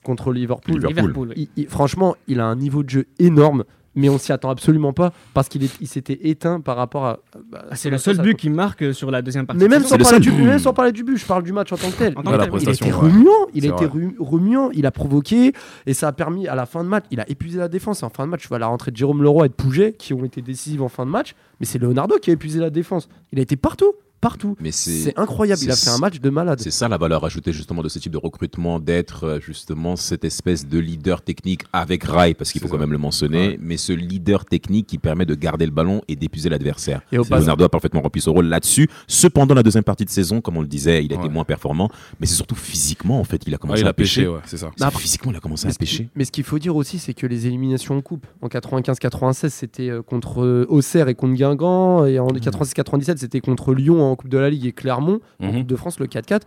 [0.05, 0.97] contre Liverpool, Liverpool.
[0.99, 1.29] Liverpool.
[1.37, 1.49] oui.
[1.57, 3.63] il- il- franchement, il a un niveau de jeu énorme,
[3.95, 7.19] mais on s'y attend absolument pas parce qu'il il s'était éteint par rapport à.
[7.51, 9.63] bah, Ah, C'est le seul but qu'il marque sur la deuxième partie.
[9.63, 11.71] Mais même de sans, parler du, même sans parler du but, je parle du match
[11.73, 12.15] en tant que tel.
[12.19, 12.63] En tant Ouais, que la tel, oui.
[12.65, 12.91] Il était ouais.
[12.91, 15.53] remuant, il ru- remuant, il a provoqué
[15.87, 18.03] et ça a permis à la fin de match, il a épuisé la défense.
[18.03, 19.93] Et en fin de match, tu vois la rentrée de Jérôme Leroy et de Pouget
[19.93, 22.71] qui ont été décisives en fin de match, mais c'est Leonardo qui a épuisé la
[22.71, 23.09] défense.
[23.31, 24.57] Il a été partout, partout.
[24.61, 26.61] Mais c'est incroyable, il a c'est- fait un match de malade.
[26.63, 30.25] C'est ça la valeur ajoutée justement de ce type de recrutement, d'être euh, justement cette
[30.25, 33.59] espèce de leader technique avec Rai, parce qu'il faut quand même le mentionner, Ouais.
[33.61, 37.03] mais ce leader technique qui permet de garder le ballon et d'épuiser l'adversaire.
[37.13, 38.89] Et Leonardo a parfaitement rempli son rôle là-dessus.
[39.09, 41.29] Cependant, la deuxième partie de saison, comme on le disait, il a été Ouais.
[41.29, 43.93] moins performant, mais c'est surtout physiquement en fait, il a Ouais, commencé il à a
[43.93, 44.33] pêché, pêcher.
[44.33, 44.71] ouais, c'est ça.
[44.81, 46.09] Après- physiquement, il a commencé à pêcher.
[46.15, 49.89] mais ce qu'il faut dire aussi, c'est que les éliminations en coupe, en 95-96, c'était
[49.91, 54.29] euh, contre euh, Auxerre et contre Guingamp, et en 96-97, c'était contre Lyon en Coupe
[54.31, 55.59] de la Ligue et Clermont, en Mhm.
[55.61, 56.47] Coupe de France, le 4-4.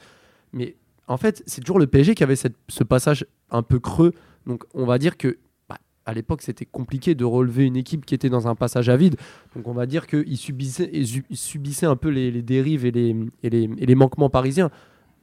[0.54, 0.76] Mais
[1.08, 4.14] en fait, c'est toujours le PSG qui avait cette- ce passage un peu creux.
[4.48, 5.38] Donc on va dire que
[5.70, 8.96] bah, à l'époque, c'était compliqué de relever une équipe qui était dans un passage à
[8.98, 9.16] vide.
[9.56, 12.86] Donc on va dire qu'ils subissaient, ils su- ils subissaient un peu les, les dérives
[12.86, 14.70] et les, et, les, et les manquements parisiens.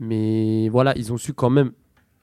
[0.01, 1.73] Mais voilà, ils ont su quand même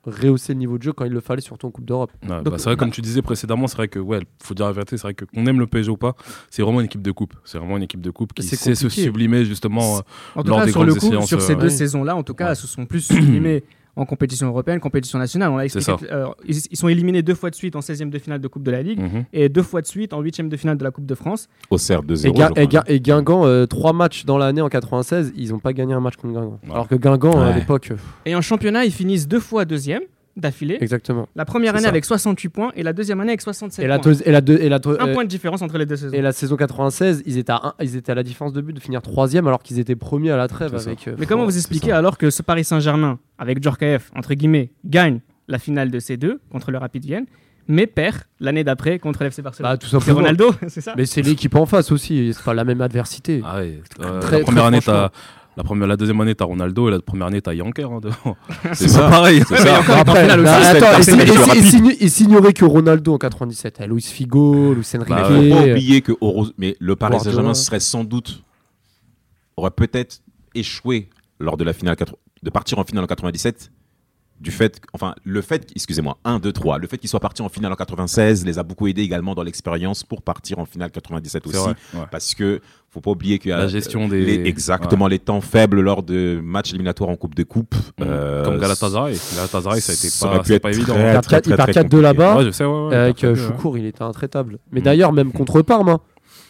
[0.06, 2.12] rehausser le niveau de jeu quand il le fallait, surtout en Coupe d'Europe.
[2.28, 4.72] Bah, c'est vrai, bah- comme tu disais précédemment, c'est vrai que, ouais, faut dire la
[4.72, 6.16] vérité, c'est vrai que qu'on aime le PSG ou pas,
[6.50, 7.34] c'est vraiment une équipe de coupe.
[7.44, 9.98] C'est vraiment une équipe de coupe qui sait se sublimer justement.
[9.98, 10.02] euh,
[10.36, 11.70] En tout lors cas, des sur le coup, sur ces euh, deux ouais.
[11.70, 12.50] saisons-là, en tout cas, Ouais.
[12.52, 13.64] elles se sont plus sublimées
[14.00, 15.50] en compétition européenne, compétition nationale.
[15.52, 16.12] On l'a C'est expliqué.
[16.12, 18.64] euh, ils, ils sont éliminés deux fois de suite en 16e de finale de Coupe
[18.64, 19.26] de la Ligue mhm.
[19.34, 21.48] et deux fois de suite en 8e de finale de la Coupe de France.
[21.70, 22.28] Au CER 2-0.
[22.28, 22.64] Et, Guin- je crois.
[22.64, 25.94] et Guin- et Guingamp, euh, trois matchs dans l'année en 96, ils n'ont pas gagné
[25.94, 26.60] un match contre Guingamp.
[26.64, 26.72] Ouais.
[26.74, 30.02] Alors que Guingamp, à l'époque, euh, Et en championnat, ils finissent deux fois deuxième
[30.39, 30.78] d'affilée.
[30.82, 31.28] exactement.
[31.36, 31.89] La première année ça.
[31.89, 34.13] avec 68 points et la deuxième année avec 67 Et la, points.
[34.13, 36.13] et la, deux- et la, deux- Un euh, point de différence entre les deux saisons.
[36.15, 38.73] et la saison 96, ils étaient, à un- ils étaient à la différence de but
[38.73, 41.08] de finir troisième alors qu'ils étaient premiers à la trêve avec.
[41.08, 45.19] euh, Mais comment vous expliquez alors que ce Paris Saint-Germain, avec Djorkaeff, entre guillemets, gagne
[45.47, 47.25] la finale de C2 contre le Rapid Vienne,
[47.67, 49.71] mais perd l'année d'après contre l'FC Barcelone?
[49.71, 50.17] Bah, tout C'est simplement.
[50.19, 50.93] Ronaldo, c'est ça?
[50.97, 53.41] Mais c'est l'équipe en face aussi, c'est pas la même adversité.
[53.45, 55.10] Ah ouais, euh, Très- la première très année, t'as.
[55.60, 58.38] La, première, la deuxième année, t'as Ronaldo et la première année, t'as Yanker hein, devant.
[58.72, 59.10] C'est pas ça.
[59.10, 59.43] pareil.
[59.45, 59.80] C'est ça.
[60.00, 60.26] Après,
[62.00, 66.00] et- signorer que Ronaldo en 97, eh, Luis Figo, Luis Enrique, Bah, Faut pas oublier
[66.02, 66.13] que
[66.58, 67.19] mais le Paris.
[67.19, 68.41] Saint-Germain serait sans doute
[69.58, 70.22] aurait peut-être
[70.56, 71.10] échoué
[71.41, 71.98] lors de la finale
[72.41, 73.69] de partir en finale en 97
[74.39, 77.49] du fait enfin le fait excusez-moi 1 2 3 le fait qu'il soit parti en
[77.49, 81.43] finale en 96 les a beaucoup aidés également dans l'expérience pour partir en finale 97
[81.45, 81.75] C'est aussi vrai.
[81.95, 82.06] ouais.
[82.12, 85.41] parce que faut pas oublier qu'il y a La gestion des- les- exactement les temps
[85.41, 88.08] faibles lors de matchs éliminatoires en coupe de coupe Mhm.
[88.08, 89.15] euh, Comme Galatasaray.
[89.36, 90.93] Galatasaray, ça a été ça pas, aurait pu c'est être pas évident.
[90.93, 92.02] très, Il perd très, quatre- il très, perd très 4 de compliqué.
[92.02, 92.38] là-bas.
[92.38, 93.36] Ouais, je sais, ouais, ouais, avec euh.
[93.36, 94.58] Choukour, il était intraitable.
[94.71, 94.84] Mais Mm.
[94.84, 95.99] d'ailleurs, même contre Parme, hein,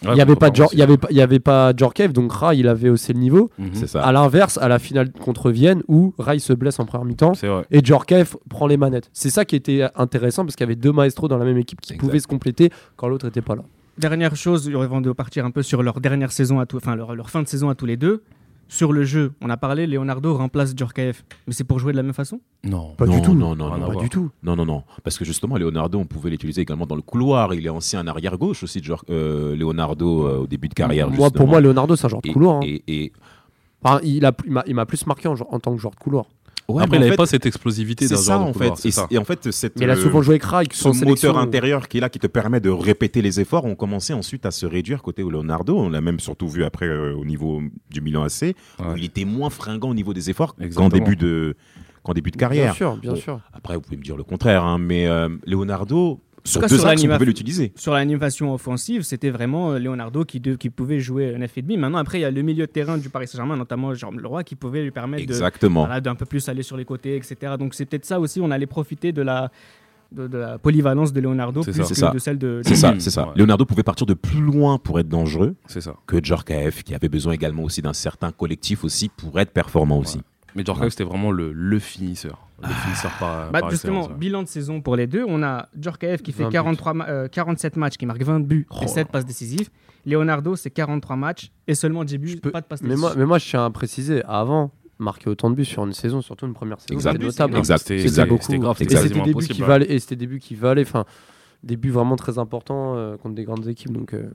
[0.03, 2.55] il n'y avait pas il y avait pas- il y avait pas Djorkaeff, donc Ra,
[2.55, 3.49] il avait haussé le niveau.
[3.57, 3.69] Mhm.
[3.73, 7.05] c'est ça À l'inverse, à la finale contre Vienne, où Rai se blesse en première
[7.05, 7.33] mi-temps
[7.71, 9.09] et Djorkaeff prend les manettes.
[9.13, 11.81] C'est ça qui était intéressant parce qu'il y avait deux maestros dans la même équipe
[11.81, 12.05] qui Exact.
[12.05, 13.63] pouvaient se compléter quand l'autre n'était pas là.
[13.97, 17.15] Dernière chose, avant de partir un peu sur leur dernière saison, à tout, enfin leur,
[17.15, 18.23] leur fin de saison à tous les deux.
[18.71, 21.25] Sur le jeu, on a parlé, Leonardo remplace Djorkaeff.
[21.47, 22.39] Mais c'est pour jouer de la même façon?
[22.63, 22.93] Non.
[22.95, 23.33] Pas non, du tout.
[23.33, 24.29] non non non Pas du tout.
[24.43, 24.83] Non, non, non.
[25.03, 27.53] Parce que justement, Leonardo, on pouvait l'utiliser également dans le couloir.
[27.55, 31.09] Il est ancien arrière-gauche aussi, genre, euh, Leonardo, euh, au début de carrière.
[31.09, 32.57] Moi, pour moi, Leonardo, c'est un joueur de et, couloir.
[32.57, 32.59] hein.
[32.63, 33.11] et- et-
[33.81, 35.99] Enfin, il a- il m'a il m'a plus marqué en, en tant que joueur de
[35.99, 36.25] couloir.
[36.69, 38.81] Ouais, Après, il n'avait pas cette explosivité C'est d'un ça, genre de en couloir, fait.
[38.83, 39.07] c'est Et, ça.
[39.09, 41.37] et en fait, cette, Mais il a euh, souvent joué avec Rai, ce son moteur
[41.37, 44.51] intérieur qui est là, qui te permet de répéter les efforts, ont commencé ensuite à
[44.51, 45.77] se réduire côté Leonardo.
[45.77, 49.25] On l'a même surtout vu après euh, au niveau du Milan AC, où il était
[49.25, 51.55] moins fringant au niveau des efforts qu'en début de
[52.03, 52.75] qu'en début de Bien carrière.
[52.75, 53.41] sûr, bien Bon, sûr.
[53.51, 56.85] Après, vous pouvez me dire le contraire, hein, mais euh, Leonardo, sur cas, deux sur
[56.87, 57.71] axes, on l'anima- pouvait l'utiliser.
[57.75, 61.77] Sur l'animation offensive, c'était vraiment euh, Leonardo qui, de- qui pouvait jouer 9,5.
[61.77, 64.43] Maintenant, après, il y a le milieu de terrain du Paris Saint-Germain, notamment Jérôme Leroy,
[64.43, 65.81] qui pouvait lui permettre Exactement.
[65.85, 67.53] voilà, d'un peu plus aller sur les côtés, etc.
[67.59, 69.51] Donc c'est peut-être ça aussi, on allait profiter de la,
[70.11, 71.89] de, de la polyvalence de Leonardo C'est plus ça.
[71.89, 72.11] que C'est ça.
[72.11, 72.61] de celle de...
[72.63, 73.27] C'est ça, c'est ça.
[73.27, 73.33] Ouais.
[73.35, 75.95] Leonardo pouvait partir de plus loin pour être dangereux C'est ça.
[76.07, 80.19] que Djorkaeff, qui avait besoin également aussi d'un certain collectif aussi pour être performant aussi.
[80.55, 82.45] Mais Djorkaeff, c'était vraiment le, le finisseur.
[82.61, 84.19] Le finisseur par, Bah, par justement, excellence, ouais.
[84.19, 85.23] bilan de saison pour les deux.
[85.27, 86.53] On a Djorkaeff qui fait 20 buts.
[86.53, 89.69] 43 ma- euh, 47 matchs, qui marque 20 buts Oh et 7 passes décisives.
[90.05, 93.07] Leonardo, c'est 43 matchs et seulement 10 buts, Je peux- pas de passes Mais décisives.
[93.09, 96.21] moi, mais moi, je tiens à préciser, avant, marquer autant de buts sur une saison,
[96.21, 97.53] surtout une première saison, c'est notable.
[97.65, 100.81] C'était c'était grave, Et c'était des buts qui valaient, et c'était des buts qui valaient,
[100.81, 101.05] enfin,
[101.63, 103.91] des buts vraiment très importants euh, contre des grandes équipes.
[103.93, 104.29] Donc, euh,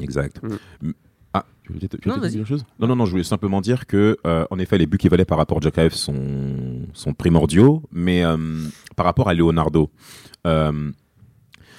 [0.00, 0.40] Exact.
[0.80, 0.90] Mm.
[1.34, 2.64] Ah, tu Non, dire quelque chose?
[2.78, 5.24] Non, non, non, je voulais simplement dire que, euh, en effet, les buts qui valaient
[5.24, 8.36] par rapport à Djorkaeff sont, sont primordiaux, mais euh,
[8.96, 9.90] par rapport à Leonardo,
[10.46, 10.90] euh,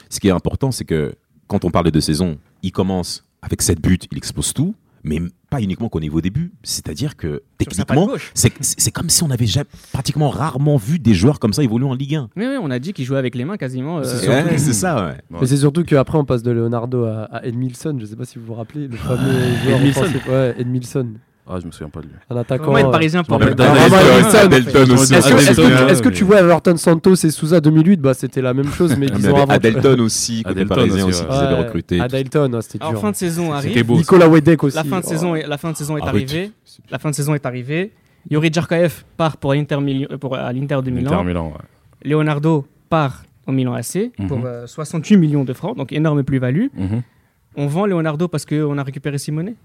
[0.09, 1.15] ce qui est important, c'est que
[1.47, 5.19] quand on parle de deux saisons, il commence avec 7 buts, il expose tout, mais
[5.49, 9.67] pas uniquement qu'au niveau des buts, c'est-à-dire que techniquement, c'est comme si on avait jamais,
[9.91, 12.29] pratiquement rarement vu des joueurs comme ça évoluer en Ligue 1.
[12.35, 13.99] Oui, oui, on a dit qu'il jouait avec les mains quasiment.
[13.99, 15.11] euh, C'est Ouais, ça, ouais.
[15.11, 15.37] Ouais.
[15.41, 17.97] Mais c'est surtout qu'après, on passe de Leonardo à, à Edmilson.
[17.99, 19.31] Je sais pas si vous vous rappelez, le fameux
[19.63, 20.27] joueur Edmilson offensif.
[20.27, 21.07] Ouais, Edmilson.
[21.45, 22.13] Ah, je me souviens pas de lui.
[22.29, 22.63] Un attaquant.
[22.65, 23.45] Comment être euh, parisien pour Ah.
[24.43, 25.13] Adelton aussi.
[25.13, 28.95] Est-ce que, ouais, tu vois Everton Santos et Souza 2008 bah, C'était la même chose,
[28.97, 29.53] mais Il y dix ans avait avant.
[29.53, 31.27] Adelton aussi, côté parisien aussi, ouais.
[31.27, 31.99] qu'ils avaient recruté.
[31.99, 32.99] Adelton, ouais, c'était dur.
[32.99, 33.85] fin de saison C'était arrive.
[33.85, 33.97] beau.
[33.97, 34.75] Nicolas Wedek aussi.
[34.77, 35.09] La fin de Oh.
[35.09, 36.07] saison est, la fin de saison est oui.
[36.07, 36.51] arrivée.
[36.89, 37.91] La fin de saison est arrivée.
[38.29, 41.23] Yuri Djarkaeff part pour, euh, pour à l'Inter de Inter Milan.
[41.25, 42.09] Milan, ouais.
[42.09, 44.45] Leonardo part au Milan AC pour Mhm.
[44.45, 46.67] euh, 68 millions de francs, donc énorme plus-value.
[46.73, 47.01] Mhm.
[47.57, 49.55] On vend Leonardo parce qu'on a récupéré Simonet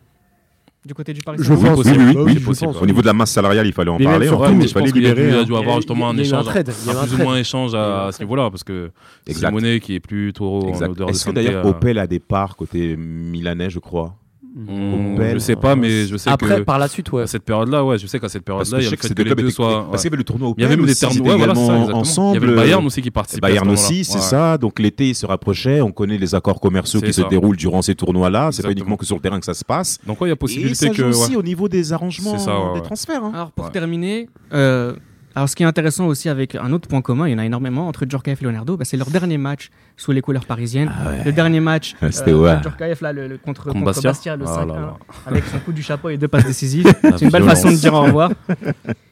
[0.85, 1.75] du côté du Paris Je Saint-Germain.
[1.75, 1.85] pense.
[1.87, 2.73] Oui, oui, oui, oui, je possible.
[2.73, 2.83] pense.
[2.83, 4.27] Au niveau de la masse salariale, il fallait en parler.
[4.29, 5.29] surtout, en fait, mais il fallait libérer.
[5.29, 6.45] il y a dû avoir justement un échange.
[6.47, 8.65] trade, il y a eu un un plus ou moins échange à ce niveau-là, parce
[8.65, 8.91] que
[9.27, 9.49] Exact.
[9.49, 10.89] Simonet qui est plus trop en Exact.
[10.91, 14.15] odeur de Est-ce que d'ailleurs euh, Opel a des parts côté milanais, je crois?
[14.59, 15.35] Hmm, Opel.
[15.35, 17.23] Je sais pas, mais je sais Après, que par la suite, ouais.
[17.23, 19.15] à cette période-là, ouais, je sais qu'à cette période-là, il y a le que fait
[19.15, 19.87] que les deux soient.
[19.91, 21.53] Parce qu'il y avait le tournoi Il y avait même des étaient voilà,
[21.95, 22.37] ensemble.
[22.37, 23.47] Il y avait le Bayern aussi qui participait.
[23.47, 24.21] à ce Bayern aussi, c'est Ouais.
[24.21, 24.59] ça.
[24.59, 25.81] Donc l'été, il se rapprochait.
[25.81, 28.51] On connaît les accords commerciaux qui se déroulent durant ces tournois-là.
[28.53, 29.99] C'est pas uniquement que sur le terrain que ça se passe.
[30.07, 30.97] Donc, ouais, il y a Et possibilité ça que.
[30.97, 31.37] joue aussi ouais.
[31.37, 33.23] au niveau des arrangements C'est ça, ouais, des transferts.
[33.25, 33.33] hein.
[33.35, 33.71] Alors pour Ouais.
[33.71, 34.95] terminer, euh,
[35.35, 37.45] alors ce qui est intéressant aussi avec un autre point commun, il y en a
[37.47, 40.91] énormément entre Djorkaeff et Leonardo, bah, c'est leur dernier match sous les couleurs parisiennes.
[40.97, 41.25] Ah ouais.
[41.27, 42.95] Le dernier match Ouais, c'était euh, ouais.
[43.03, 44.11] là, le, le- contre, Contre Bastia.
[44.11, 44.97] Bastia, le Ah 5-1, là là.
[45.27, 46.87] avec son coup du chapeau et deux passes décisives.
[47.03, 48.31] La C'est une belle façon de dire au revoir.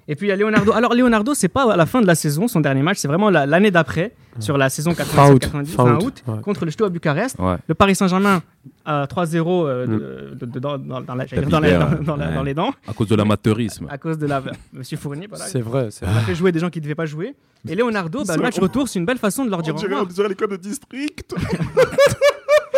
[0.09, 0.73] Et puis il y a Leonardo.
[0.73, 3.29] Alors Leonardo, c'est pas à la fin de la saison, son dernier match, c'est vraiment
[3.29, 5.43] la- l'année d'après, sur la saison Fin août.
[5.53, 6.41] 87-90, Fin août, ouais.
[6.43, 7.37] contre le Steaua Bucarest.
[7.41, 7.57] Ouais.
[7.67, 8.41] Le Paris Saint-Germain
[8.85, 9.67] à 3-0 Mm.
[9.67, 12.45] euh, de- dans, dans- dans la- la- la- ouais.
[12.45, 13.87] les dents, À cause de l'amateurisme.
[13.91, 14.41] à cause de la
[14.73, 15.27] Monsieur Fournier.
[15.29, 17.35] Voilà, C'est vrai, c'est on a fait jouer des gens qui ne devaient pas jouer.
[17.69, 20.07] Et Leonardo, bah, le match retour, c'est une belle façon de leur dire au revoir.
[20.07, 21.35] dirait l'école de district.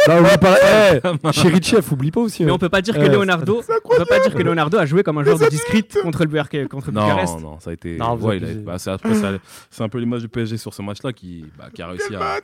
[0.08, 0.56] Non, oublie pas.
[1.24, 2.44] Eh, Chéri Chef, oublie pas aussi.
[2.44, 2.54] Mais hein.
[2.54, 5.02] on peut pas dire que Euh, Leonardo, on peut pas dire que Leonardo a joué
[5.02, 6.68] comme un joueur de discrete contre le Bucarest.
[6.68, 7.34] Contre Bucarest.
[7.34, 7.98] Non, non, ça a été.
[8.00, 11.88] Ouais, bah, c'est un peu l'image du PSG sur ce match-là qui, bah, qui a
[11.88, 12.38] réussi à.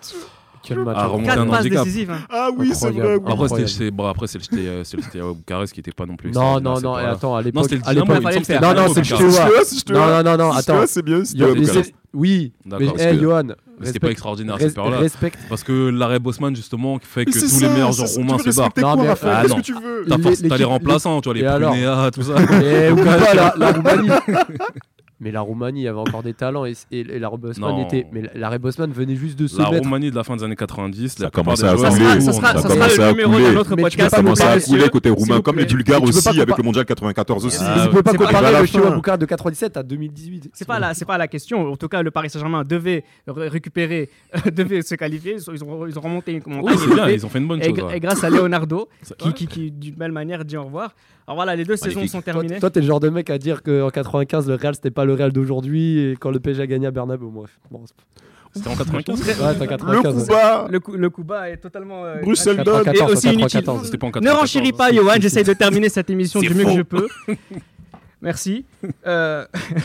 [0.66, 0.96] Quel match.
[0.98, 1.84] Ah, remonter Quatre un passes handicap.
[1.84, 2.10] décisives.
[2.10, 2.18] hein.
[2.30, 3.16] Ah oui, c'est vrai.
[3.16, 3.22] oui.
[3.32, 6.30] Après, c'était bon, après, c'est le Steaua- euh, c'est Bucarest qui était pas non plus.
[6.32, 7.64] Non, non, c'est non, attends, à Non, l'époque.
[7.84, 9.90] à l'époque- Non, non, Dynamo c'est le Bucarest.
[9.90, 10.84] Non, non, non, non, attends.
[10.86, 11.18] c'est bien.
[11.20, 11.72] Bucarest.
[11.84, 13.42] c'est- Oui, mais hey, Johan,
[13.80, 15.08] Mais c'était pas extraordinaire à cette période-là.
[15.48, 18.16] Parce que l'arrêt Bosman, justement, qui fait que tous c'est les meilleurs c'est joueurs ça,
[18.20, 18.70] roumains se barrent.
[18.96, 19.56] Non, mais- Ah, non.
[19.56, 20.04] que tu veux?
[20.48, 22.34] T'as Les- remplaçants, tu vois, les Prunéa, tout ça.
[22.62, 24.08] Et oublie pas la Roumanie.
[25.24, 27.84] Mais la Roumanie avait encore des talents et, et, et l'arrêt Bosman Non.
[27.86, 28.06] était.
[28.12, 29.82] Mais l'arrêt Bosman venait juste de se La mettre.
[29.84, 32.20] Roumanie de la fin des années 90, Ça la a commencé à couler.
[32.20, 34.10] ça sera, on a ça commencé sera le numéro Mais tu podcast.
[34.10, 37.46] Ça commence comparer, à couler côté roumain, comme les Bulgares aussi, avec le mondial 94
[37.46, 37.58] aussi.
[37.84, 38.90] Vous pouvez pas comparer à la le fin.
[38.90, 40.50] Bucarest de 97 à 2018.
[40.52, 41.72] C'est pas la, c'est pas la question.
[41.72, 44.10] En tout cas, le Paris Saint-Germain devait ré- récupérer,
[44.52, 45.36] devait se qualifier.
[45.52, 46.76] Ils ont, ils ont remonté une montagne.
[47.14, 47.90] ils ont fait une bonne et, chose.
[47.94, 49.32] et grâce à Leonardo, qui, ouais.
[49.34, 50.94] qui, qui, d'une belle manière dit au revoir.
[51.26, 52.58] Alors voilà, les deux saisons sont terminées.
[52.60, 55.13] toi, t'es le genre de mec à dire qu'en 95, le Real, c'était pas le
[55.14, 57.26] Real d'aujourd'hui et quand le PSG a gagné à Bernabeu.
[57.26, 57.58] Bref.
[57.70, 57.82] Bon,
[58.54, 60.14] C'était en 95 ouais, c'est en Le 95.
[60.26, 62.04] coup bas, le, coup, le bas est totalement.
[62.04, 62.82] euh, Bruxelles donne.
[62.82, 63.60] Et 94, aussi inutile.
[63.60, 63.84] 94.
[63.86, 64.40] C'était pas en Ne 94.
[64.40, 65.14] renchéris pas, Johan.
[65.20, 67.08] J'essaye de terminer cette émission du mieux que je peux.
[68.22, 68.64] Merci.
[69.06, 69.44] Euh,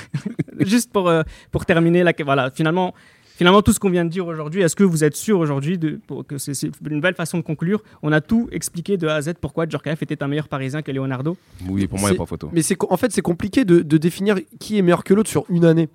[0.59, 2.93] juste pour, euh, pour terminer, là, que- voilà, finalement,
[3.39, 5.99] finalement, tout ce qu'on vient de dire aujourd'hui, est-ce que vous êtes sûr aujourd'hui de,
[6.07, 6.53] pour que c'est
[6.87, 10.01] une belle façon de conclure On a tout expliqué de A à Z pourquoi Djorkaeff
[10.03, 11.37] était un meilleur Parisien que Leonardo?
[11.67, 12.49] Oui, pour moi, il n'y a pas photo.
[12.53, 15.63] Mais en fait, c'est compliqué de, de définir qui est meilleur que l'autre sur une
[15.65, 15.87] année.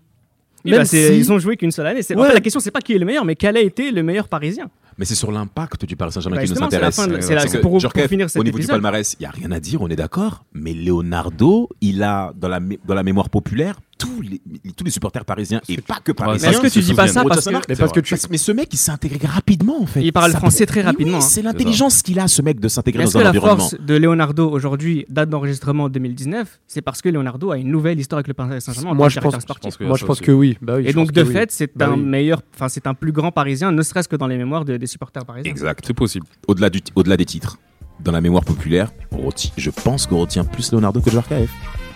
[0.65, 2.01] Oui, Même bah, c'est- si- Ils ont joué qu'une seule année.
[2.15, 2.29] En Ouais.
[2.29, 4.29] fait, la question, c'est pas qui est le meilleur, mais quel a été le meilleur
[4.29, 4.71] Parisien?
[4.99, 6.95] Mais c'est sur l'impact du Paris Saint-Germain Bah, qui nous c'est la intéresse.
[7.21, 8.77] c'est la- c'est que pour, pour finir cet Au niveau du épisode.
[8.77, 10.45] palmarès, il n'y a rien à dire, on est d'accord.
[10.53, 14.41] Mais Leonardo, il a dans la, dans la mémoire populaire tous les,
[14.77, 16.51] tous les supporters parisiens et pas que Ouais, Mais parisiens.
[16.51, 18.15] est-ce que tu dis pas ça parce que Mais parce que tu.
[18.15, 20.03] Parce- mais ce mec, il s'est intégré rapidement en fait.
[20.03, 21.27] Il parle Ça- français très rapidement, oui, hein.
[21.27, 23.57] c'est l'intelligence qu'il a, ce mec, de s'intégrer Est-ce dans que un la environnement.
[23.69, 28.19] force de Leonardo aujourd'hui, date d'enregistrement 2019, c'est parce que Leonardo a une nouvelle histoire
[28.19, 29.63] avec le Paris Saint-Germain Moi, je pense- sportif.
[29.63, 30.59] pense que- Moi, je pense que oui.
[30.61, 31.33] Bah oui, Et donc de oui.
[31.33, 34.27] fait, c'est Bah un meilleur, enfin c'est un plus grand Parisien, ne serait-ce que dans
[34.27, 35.51] les mémoires de- des supporters parisiens.
[35.51, 35.83] Exact.
[35.87, 36.27] C'est possible.
[36.47, 37.59] Au-delà du- au-delà des titres,
[38.01, 41.51] dans la mémoire populaire, on reti- je pense qu'on retient plus Leonardo que Djorkaeff.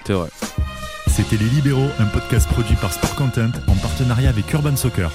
[0.07, 0.29] C'est vrai.
[1.09, 5.11] C'était Les Libéraux, un podcast produit par Sport Content en partenariat avec Urban Soccer.